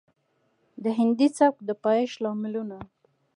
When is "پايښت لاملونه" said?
1.83-2.77